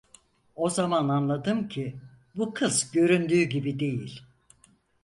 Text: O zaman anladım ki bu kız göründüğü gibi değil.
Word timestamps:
O 0.55 0.69
zaman 0.69 1.09
anladım 1.09 1.67
ki 1.67 1.99
bu 2.35 2.53
kız 2.53 2.91
göründüğü 2.91 3.43
gibi 3.43 3.79
değil. 3.79 4.21